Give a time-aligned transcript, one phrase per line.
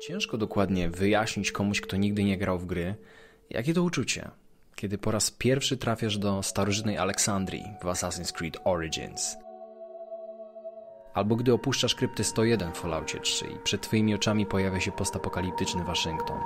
[0.00, 2.94] Ciężko dokładnie wyjaśnić komuś, kto nigdy nie grał w gry,
[3.50, 4.30] jakie to uczucie,
[4.74, 9.36] kiedy po raz pierwszy trafiasz do starożytnej Aleksandrii w Assassin's Creed Origins.
[11.14, 15.84] Albo gdy opuszczasz kryptę 101 w Falloutie 3 i przed twoimi oczami pojawia się postapokaliptyczny
[15.84, 16.40] Waszyngton.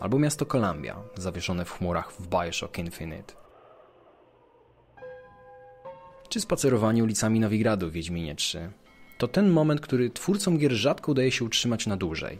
[0.00, 3.34] Albo miasto Columbia, zawieszone w chmurach w Bioshock Infinite.
[6.28, 8.70] Czy spacerowanie ulicami Nowigradu w Wiedźminie 3
[9.18, 12.38] to ten moment, który twórcom gier rzadko udaje się utrzymać na dłużej.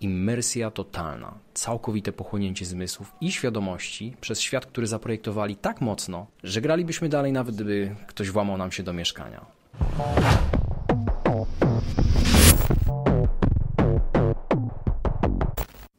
[0.00, 7.08] Immersja totalna, całkowite pochłonięcie zmysłów i świadomości przez świat, który zaprojektowali tak mocno, że gralibyśmy
[7.08, 9.46] dalej nawet gdyby ktoś włamał nam się do mieszkania.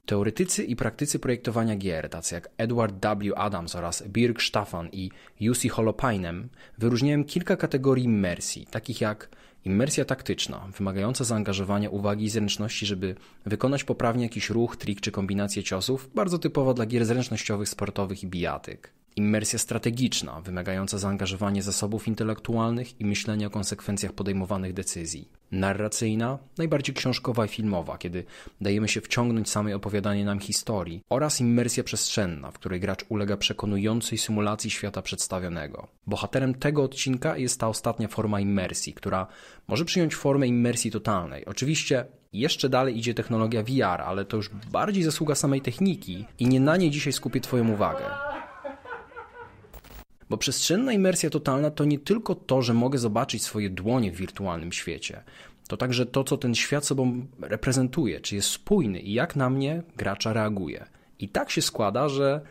[0.05, 3.33] Teoretycy i praktycy projektowania gier, tacy jak Edward W.
[3.35, 6.47] Adams oraz Birk Staffan i Jussi Holopainen,
[6.77, 9.29] wyróżniają kilka kategorii immersji, takich jak
[9.65, 13.15] Immersja taktyczna, wymagająca zaangażowania uwagi i zręczności, żeby
[13.45, 18.27] wykonać poprawnie jakiś ruch, trik czy kombinację ciosów, bardzo typowa dla gier zręcznościowych, sportowych i
[18.27, 18.94] bijatyk.
[19.17, 25.29] Immersja strategiczna, wymagająca zaangażowania zasobów intelektualnych i myślenia o konsekwencjach podejmowanych decyzji.
[25.51, 28.23] Narracyjna, najbardziej książkowa i filmowa, kiedy
[28.61, 31.01] dajemy się wciągnąć samej opowiadanie nam historii.
[31.09, 35.87] Oraz immersja przestrzenna, w której gracz ulega przekonującej symulacji świata przedstawionego.
[36.07, 39.27] Bohaterem tego odcinka jest ta ostatnia forma immersji, która
[39.67, 41.45] może przyjąć formę immersji totalnej.
[41.45, 46.59] Oczywiście jeszcze dalej idzie technologia VR, ale to już bardziej zasługa samej techniki i nie
[46.59, 48.34] na niej dzisiaj skupię Twoją uwagę.
[50.29, 54.71] Bo przestrzenna imersja totalna to nie tylko to, że mogę zobaczyć swoje dłonie w wirtualnym
[54.71, 55.23] świecie.
[55.67, 59.83] To także to, co ten świat sobą reprezentuje, czy jest spójny i jak na mnie
[59.97, 60.85] gracza reaguje.
[61.19, 62.41] I tak się składa, że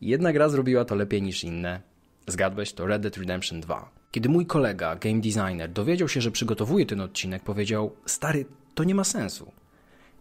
[0.00, 1.80] jedna gra zrobiła to lepiej niż inne.
[2.26, 3.90] Zgadłeś, to Red Dead Redemption 2.
[4.10, 8.94] Kiedy mój kolega, game designer, dowiedział się, że przygotowuje ten odcinek, powiedział: Stary, to nie
[8.94, 9.52] ma sensu.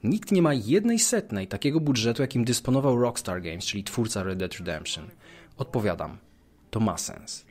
[0.04, 4.54] Nikt nie ma jednej setnej takiego budżetu, jakim dysponował Rockstar Games, czyli twórca Red Dead
[4.54, 5.10] Redemption.
[5.58, 6.18] Odpowiadam:
[6.72, 7.46] to ma sens.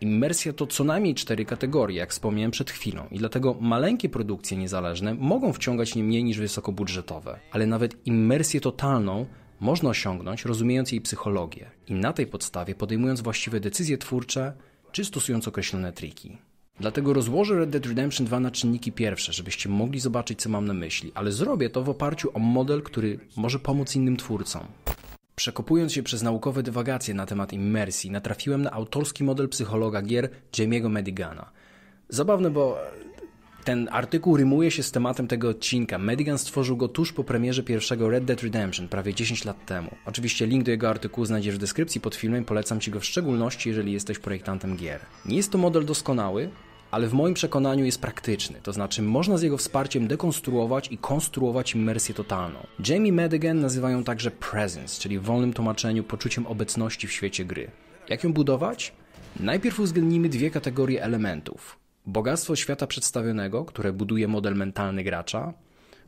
[0.00, 5.14] Immersja to co najmniej cztery kategorie, jak wspomniałem przed chwilą, i dlatego maleńkie produkcje niezależne
[5.14, 9.26] mogą wciągać nie mniej niż wysokobudżetowe, ale nawet immersję totalną
[9.60, 14.52] można osiągnąć, rozumiejąc jej psychologię i na tej podstawie podejmując właściwe decyzje twórcze
[14.92, 16.38] czy stosując określone triki.
[16.80, 20.74] Dlatego rozłożę Red Dead Redemption 2 na czynniki pierwsze, żebyście mogli zobaczyć, co mam na
[20.74, 24.66] myśli, ale zrobię to w oparciu o model, który może pomóc innym twórcom.
[25.36, 30.90] Przekopując się przez naukowe dywagacje na temat immersji, natrafiłem na autorski model psychologa gier Jamie'ego
[30.90, 31.50] Medigana.
[32.08, 32.78] Zabawne, bo
[33.64, 35.98] ten artykuł rymuje się z tematem tego odcinka.
[35.98, 39.90] Medigan stworzył go tuż po premierze pierwszego Red Dead Redemption, prawie 10 lat temu.
[40.06, 43.68] Oczywiście link do jego artykułu znajdziesz w deskrypcji pod filmem, polecam Ci go w szczególności,
[43.68, 45.00] jeżeli jesteś projektantem gier.
[45.24, 46.50] Nie jest to model doskonały,
[46.90, 51.74] ale w moim przekonaniu jest praktyczny, to znaczy można z jego wsparciem dekonstruować i konstruować
[51.74, 52.66] immersję totalną.
[52.88, 57.70] Jamie Madigan nazywają także presence, czyli w wolnym tłumaczeniu poczuciem obecności w świecie gry.
[58.08, 58.92] Jak ją budować?
[59.40, 61.78] Najpierw uwzględnimy dwie kategorie elementów.
[62.06, 65.52] Bogactwo świata przedstawionego, które buduje model mentalny gracza,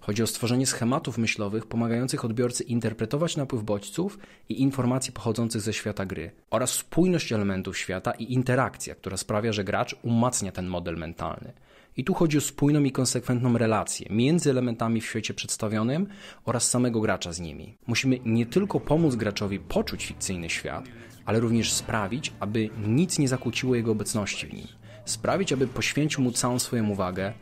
[0.08, 6.06] Chodzi o stworzenie schematów myślowych pomagających odbiorcy interpretować napływ bodźców i informacji pochodzących ze świata
[6.06, 11.52] gry oraz spójność elementów świata i interakcja, która sprawia, że gracz umacnia ten model mentalny.
[11.96, 16.06] I tu chodzi o spójną i konsekwentną relację między elementami w świecie przedstawionym
[16.44, 17.78] oraz samego gracza z nimi.
[17.86, 20.84] Musimy nie tylko pomóc graczowi poczuć fikcyjny świat,
[21.25, 24.66] ale również sprawić, aby nic nie zakłóciło jego obecności w nim.
[25.04, 27.32] Sprawić, aby poświęcił mu całą swoją uwagę,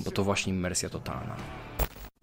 [0.00, 1.36] bo to właśnie immersja totalna.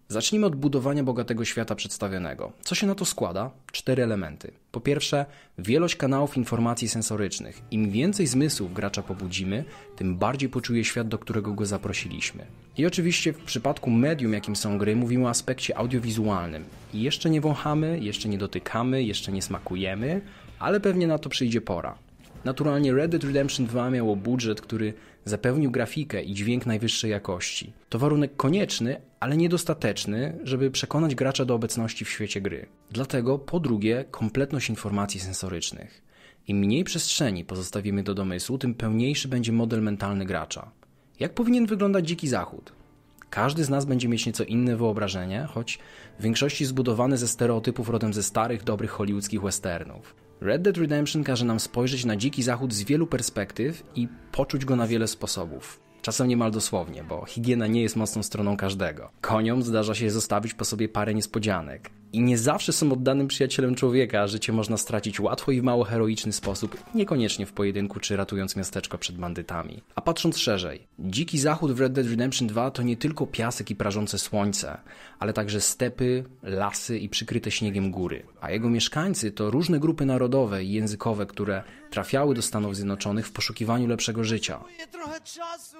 [0.08, 2.52] Zacznijmy od budowania bogatego świata przedstawionego.
[2.60, 3.50] Co się na to składa?
[3.72, 4.52] Cztery elementy.
[4.72, 5.26] Po pierwsze,
[5.58, 7.62] wielość kanałów informacji sensorycznych.
[7.70, 9.64] Im więcej zmysłów gracza pobudzimy,
[9.96, 12.46] tym bardziej poczuje świat, do którego go zaprosiliśmy.
[12.78, 16.64] I oczywiście w przypadku medium, jakim są gry, mówimy o aspekcie audiowizualnym.
[16.94, 20.20] I jeszcze nie wąchamy, jeszcze nie dotykamy, jeszcze nie smakujemy,
[20.58, 21.98] ale pewnie na to przyjdzie pora.
[22.44, 24.94] Naturalnie Red Dead Redemption 2 miało budżet, który
[25.26, 27.72] zapewnił grafikę i dźwięk najwyższej jakości.
[27.88, 32.66] To warunek konieczny, ale niedostateczny, żeby przekonać gracza do obecności w świecie gry.
[32.90, 36.02] Dlatego, po drugie, kompletność informacji sensorycznych.
[36.48, 40.70] Im mniej przestrzeni pozostawimy do domysłu, tym pełniejszy będzie model mentalny gracza.
[41.20, 42.72] Jak powinien wyglądać Dziki Zachód?
[43.30, 45.78] Każdy z nas będzie mieć nieco inne wyobrażenie, choć
[46.18, 50.25] w większości zbudowany ze stereotypów rodem ze starych, dobrych hollywoodzkich westernów.
[50.40, 54.76] Red Dead Redemption każe nam spojrzeć na dziki zachód z wielu perspektyw i poczuć go
[54.76, 55.80] na wiele sposobów.
[56.02, 59.10] Czasem niemal dosłownie, bo higiena nie jest mocną stroną każdego.
[59.20, 61.90] Koniom zdarza się zostawić po sobie parę niespodzianek.
[62.12, 66.32] I nie zawsze są oddanym przyjacielem człowieka, życie można stracić łatwo i w mało heroiczny
[66.32, 69.82] sposób, niekoniecznie w pojedynku czy ratując miasteczko przed bandytami.
[69.94, 73.76] A patrząc szerzej, dziki zachód w Red Dead Redemption 2 to nie tylko piasek i
[73.76, 74.78] prażące słońce,
[75.18, 78.26] ale także stepy, lasy i przykryte śniegiem góry.
[78.40, 83.32] A jego mieszkańcy to różne grupy narodowe i językowe, które trafiały do Stanów Zjednoczonych w
[83.32, 84.64] poszukiwaniu lepszego życia.
[84.92, 85.76] trochę czasu,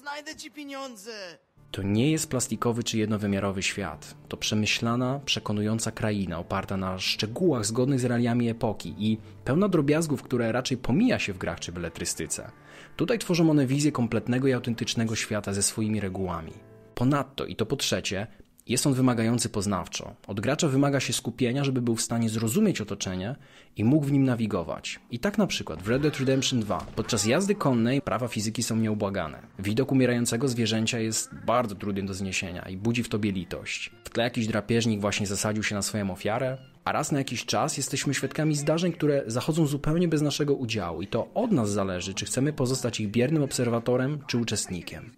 [0.00, 1.38] znajdę ci pieniądze.
[1.70, 4.14] To nie jest plastikowy czy jednowymiarowy świat.
[4.28, 10.52] To przemyślana, przekonująca kraina oparta na szczegółach zgodnych z realiami epoki i pełna drobiazgów, które
[10.52, 12.50] raczej pomija się w grach czy beletrystyce.
[12.96, 16.52] Tutaj tworzą one wizję kompletnego i autentycznego świata ze swoimi regułami.
[16.94, 18.26] Ponadto, i to po trzecie,
[18.68, 20.14] jest on wymagający poznawczo.
[20.26, 23.36] Od gracza wymaga się skupienia, żeby był w stanie zrozumieć otoczenie
[23.76, 25.00] i mógł w nim nawigować.
[25.10, 28.76] I tak na przykład w Red Dead Redemption 2 podczas jazdy konnej prawa fizyki są
[28.76, 29.42] nieubłagane.
[29.58, 33.90] Widok umierającego zwierzęcia jest bardzo trudny do zniesienia i budzi w tobie litość.
[34.04, 37.76] W tle jakiś drapieżnik właśnie zasadził się na swoją ofiarę, a raz na jakiś czas
[37.76, 42.24] jesteśmy świadkami zdarzeń, które zachodzą zupełnie bez naszego udziału i to od nas zależy, czy
[42.26, 45.10] chcemy pozostać ich biernym obserwatorem czy uczestnikiem.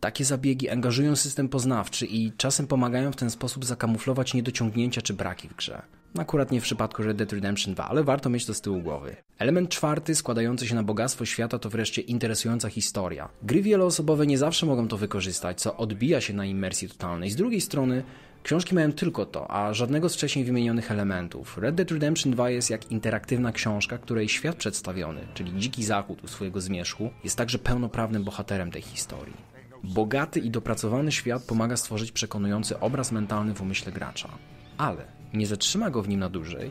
[0.00, 5.48] Takie zabiegi angażują system poznawczy i czasem pomagają w ten sposób zakamuflować niedociągnięcia czy braki
[5.48, 5.82] w grze.
[6.18, 9.16] Akurat nie w przypadku Red Dead Redemption 2, ale warto mieć to z tyłu głowy.
[9.38, 13.28] Element czwarty, składający się na bogactwo świata, to wreszcie interesująca historia.
[13.42, 17.30] Gry wieloosobowe nie zawsze mogą to wykorzystać, co odbija się na imersji totalnej.
[17.30, 18.02] Z drugiej strony,
[18.42, 21.58] książki mają tylko to, a żadnego z wcześniej wymienionych elementów.
[21.58, 26.28] Red Dead Redemption 2 jest jak interaktywna książka, której świat przedstawiony, czyli dziki zachód u
[26.28, 29.36] swojego zmierzchu, jest także pełnoprawnym bohaterem tej historii.
[29.84, 34.28] Bogaty i dopracowany świat pomaga stworzyć przekonujący obraz mentalny w umyśle gracza.
[34.78, 35.04] Ale
[35.34, 36.70] nie zatrzyma go w nim na dłużej,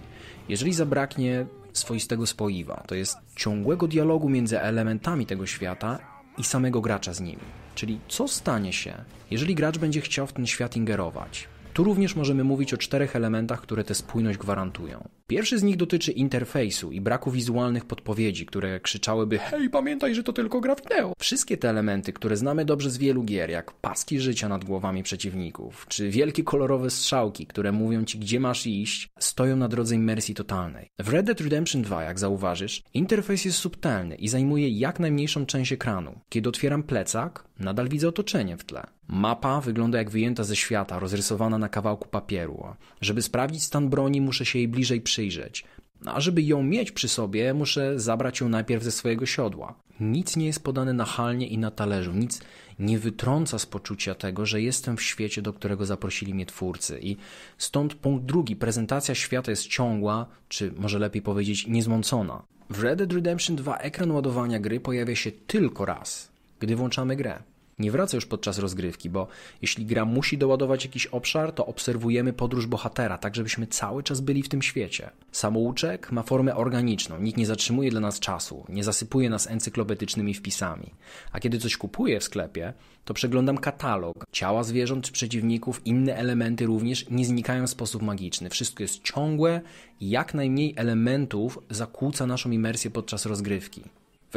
[0.50, 6.00] jeżeli zabraknie swoistego spoiwa, to jest ciągłego dialogu między elementami tego świata
[6.38, 7.44] i samego gracza z nimi.
[7.76, 8.94] Czyli co stanie się,
[9.32, 11.48] jeżeli gracz będzie chciał w ten świat ingerować?
[11.78, 15.10] Tu również możemy mówić o czterech elementach, które tę spójność gwarantują.
[15.28, 20.34] Pierwszy z nich dotyczy interfejsu i braku wizualnych podpowiedzi, które krzyczałyby hej, pamiętaj, że to
[20.34, 21.14] tylko gra wideo.
[21.20, 25.86] Wszystkie te elementy, które znamy dobrze z wielu gier, jak paski życia nad głowami przeciwników,
[25.90, 30.90] czy wielkie kolorowe strzałki, które mówią ci, gdzie masz iść, stoją na drodze imersji totalnej.
[31.00, 35.72] W Red Dead Redemption 2, jak zauważysz, interfejs jest subtelny i zajmuje jak najmniejszą część
[35.72, 36.20] ekranu.
[36.30, 38.97] Kiedy otwieram plecak, nadal widzę otoczenie w tle.
[39.08, 42.66] Mapa wygląda jak wyjęta ze świata, rozrysowana na kawałku papieru.
[43.02, 45.66] Żeby sprawdzić stan broni, muszę się jej bliżej przyjrzeć.
[46.06, 49.76] A żeby ją mieć przy sobie, muszę zabrać ją najpierw ze swojego siodła.
[50.00, 52.42] Nic nie jest podane nachalnie i na talerzu, nic
[52.80, 57.00] nie wytrąca z poczucia tego, że jestem w świecie, do którego zaprosili mnie twórcy.
[57.02, 57.18] I
[57.58, 62.44] stąd punkt drugi, prezentacja świata jest ciągła, czy może lepiej powiedzieć niezmącona.
[62.70, 67.40] W Red Dead Redemption 2 ekran ładowania gry pojawia się tylko raz, gdy włączamy grę
[67.80, 69.28] nie wraca już podczas rozgrywki, bo
[69.62, 74.44] jeśli gra musi doładować jakiś obszar, to obserwujemy podróż bohatera, tak żebyśmy cały czas byli
[74.44, 75.10] w tym świecie.
[75.32, 80.94] Samouczek ma formę organiczną, nikt nie zatrzymuje dla nas czasu, nie zasypuje nas encyklopedycznymi wpisami.
[81.32, 82.74] A kiedy coś kupuję w sklepie,
[83.06, 84.26] to przeglądam katalog.
[84.32, 88.50] Ciała zwierząt czy przeciwników, inne elementy również nie znikają w sposób magiczny.
[88.50, 89.62] Wszystko jest ciągłe
[90.00, 93.84] i jak najmniej elementów zakłóca naszą imersję podczas rozgrywki.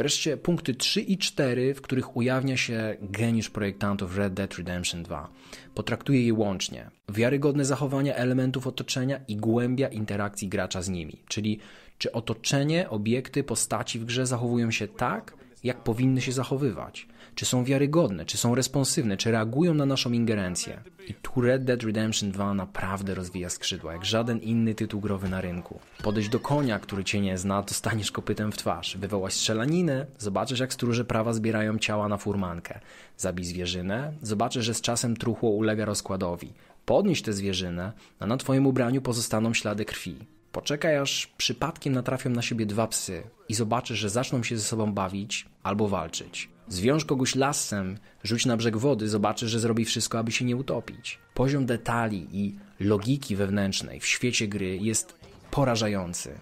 [0.01, 5.29] Wreszcie punkty 3 i 4, w których ujawnia się geniusz projektantów Red Dead Redemption 2.
[5.75, 6.89] Potraktuje je łącznie.
[7.09, 11.23] Wiarygodne zachowania elementów otoczenia i głębia interakcji gracza z nimi.
[11.27, 11.59] Czyli
[11.97, 17.63] czy otoczenie, obiekty, postaci w grze zachowują się tak, jak powinny się zachowywać czy są
[17.63, 20.81] wiarygodne, czy są responsywne, czy reagują na naszą ingerencję.
[21.07, 25.41] I tu Red Dead Redemption 2 naprawdę rozwija skrzydła, jak żaden inny tytuł growy na
[25.41, 25.79] rynku.
[26.03, 28.97] Podejść do konia, który cię nie zna, dostaniesz kopytem w twarz.
[28.97, 32.79] Wywołać strzelaninę, zobaczysz jak stróże prawa zbierają ciała na furmankę.
[33.17, 36.53] Zabij zwierzynę, zobaczysz, że z czasem truchło ulega rozkładowi.
[36.85, 40.15] Podnieś tę zwierzynę, a na twoim ubraniu pozostaną ślady krwi.
[40.51, 44.93] Poczekaj, aż przypadkiem natrafią na siebie dwa psy i zobaczysz, że zaczną się ze sobą
[44.93, 46.49] bawić albo walczyć.
[46.67, 51.19] Zwiąż kogoś lasem, rzuć na brzeg wody, zobaczysz, że zrobi wszystko, aby się nie utopić.
[51.33, 55.15] Poziom detali i logiki wewnętrznej w świecie gry jest
[55.51, 56.39] porażający.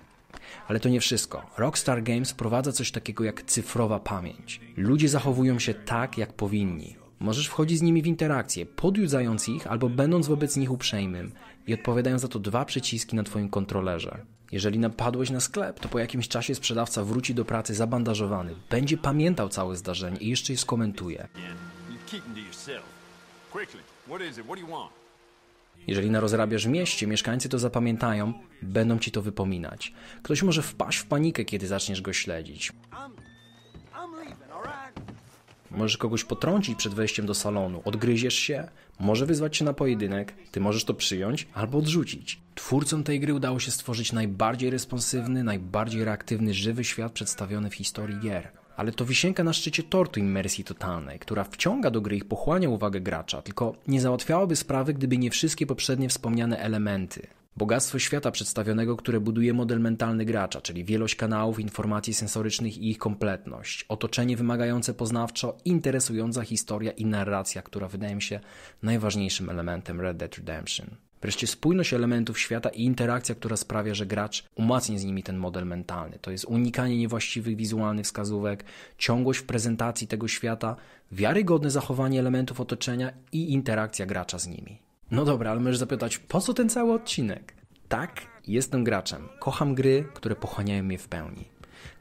[0.68, 1.46] Ale to nie wszystko.
[1.58, 4.62] Rockstar Games wprowadza coś takiego jak cyfrowa pamięć.
[4.78, 6.99] Ludzie zachowują się tak, jak powinni.
[7.20, 11.32] Możesz wchodzić z nimi w interakcję, podjudzając ich albo będąc wobec nich uprzejmym
[11.68, 14.26] i odpowiadają za to dwa przyciski na Twoim kontrolerze.
[14.52, 19.50] Jeżeli napadłeś na sklep, to po jakimś czasie sprzedawca wróci do pracy zabandażowany, będzie pamiętał
[19.50, 21.28] całe zdarzenie i jeszcze je skomentuje.
[25.88, 29.94] Jeżeli narozrabiasz w mieście, mieszkańcy to zapamiętają, będą ci to wypominać.
[30.24, 32.74] Ktoś może wpaść w panikę, kiedy zaczniesz go śledzić.
[35.72, 38.68] Możesz kogoś potrącić przed wejściem do salonu, odgryziesz się,
[39.00, 42.40] może wyzwać się na pojedynek, ty możesz to przyjąć albo odrzucić.
[42.56, 48.20] Twórcom tej gry udało się stworzyć najbardziej responsywny, najbardziej reaktywny, żywy świat przedstawiony w historii
[48.20, 48.52] gier.
[48.78, 53.02] Ale to wisienka na szczycie tortu immersji totalnej, która wciąga do gry i pochłania uwagę
[53.02, 57.28] gracza, tylko nie załatwiałaby sprawy, gdyby nie wszystkie poprzednie wspomniane elementy.
[57.60, 62.98] Bogactwo świata przedstawionego, które buduje model mentalny gracza, czyli wielość kanałów informacji sensorycznych i ich
[62.98, 68.40] kompletność, otoczenie wymagające poznawczo, interesująca historia i narracja, która wydaje mi się
[68.84, 70.88] najważniejszym elementem Red Dead Redemption.
[71.22, 75.66] Wreszcie spójność elementów świata i interakcja, która sprawia, że gracz umacnia z nimi ten model
[75.66, 76.20] mentalny.
[76.22, 78.64] To jest unikanie niewłaściwych wizualnych wskazówek,
[78.98, 80.76] ciągłość w prezentacji tego świata,
[81.12, 84.89] wiarygodne zachowanie elementów otoczenia i interakcja gracza z nimi.
[85.12, 87.54] No dobra, ale możesz zapytać, po co ten cały odcinek?
[87.88, 89.30] Tak, jestem graczem.
[89.40, 91.46] Kocham gry, które pochłaniają mnie w pełni.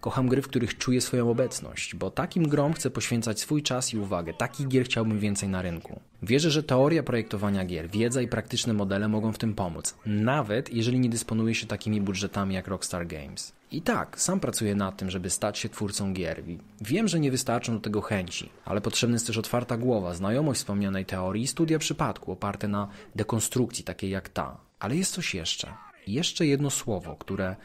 [0.00, 3.98] Kocham gry, w których czuję swoją obecność, bo takim grom chcę poświęcać swój czas i
[3.98, 4.34] uwagę.
[4.34, 6.00] Takich gier chciałbym więcej na rynku.
[6.22, 11.00] Wierzę, że teoria projektowania gier, wiedza i praktyczne modele mogą w tym pomóc, nawet jeżeli
[11.00, 13.57] nie dysponuje się takimi budżetami jak Rockstar Games.
[13.70, 16.42] I tak, sam pracuję nad tym, żeby stać się twórcą gier.
[16.80, 21.06] Wiem, że nie wystarczą do tego chęci, ale potrzebna jest też otwarta głowa, znajomość wspomnianej
[21.06, 24.60] teorii i studia przypadku oparte na dekonstrukcji takiej jak ta.
[24.78, 25.74] Ale jest coś jeszcze.
[26.06, 27.56] Jeszcze jedno słowo, które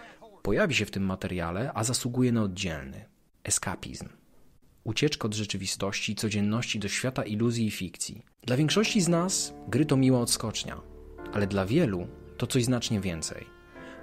[0.42, 3.06] pojawi się w tym materiale, a zasługuje na oddzielny.
[3.44, 4.10] Eskapizm.
[4.84, 8.22] Ucieczka od rzeczywistości i codzienności do świata iluzji i fikcji.
[8.42, 10.82] Dla większości z nas gry to miła odskocznia,
[11.34, 12.08] ale dla wielu
[12.38, 13.53] to coś znacznie więcej.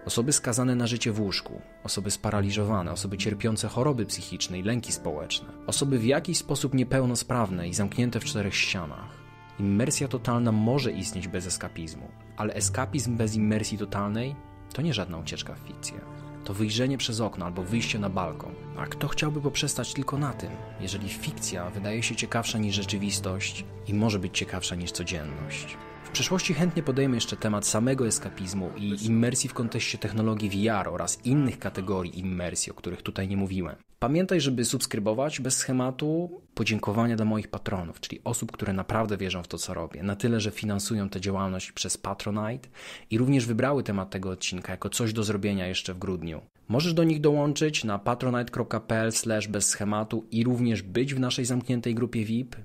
[0.06, 5.48] Osoby skazane na życie w łóżku, osoby sparaliżowane, osoby cierpiące choroby psychiczne i lęki społeczne,
[5.66, 9.20] osoby w jakiś sposób niepełnosprawne i zamknięte w czterech ścianach.
[9.58, 14.36] Immersja totalna może istnieć bez eskapizmu, ale eskapizm bez immersji totalnej
[14.72, 16.00] to nie żadna ucieczka w fikcję.
[16.44, 18.54] To wyjrzenie przez okno albo wyjście na balkon.
[18.76, 23.94] A kto chciałby poprzestać tylko na tym, jeżeli fikcja wydaje się ciekawsza niż rzeczywistość i
[23.94, 25.76] może być ciekawsza niż codzienność?
[26.10, 31.24] W przyszłości chętnie podejmę jeszcze temat samego eskapizmu i immersji w kontekście technologii VR oraz
[31.24, 33.76] innych kategorii immersji, o których tutaj nie mówiłem.
[33.98, 39.48] Pamiętaj, żeby subskrybować bez schematu podziękowania dla moich patronów, czyli osób, które naprawdę wierzą w
[39.48, 42.68] to, co robię, na tyle, że finansują tę działalność przez Patronite
[43.10, 46.40] i również wybrały temat tego odcinka jako coś do zrobienia jeszcze w grudniu.
[46.68, 49.10] Możesz do nich dołączyć na patronite.pl
[49.48, 52.56] bez schematu i również być w naszej zamkniętej grupie VIP,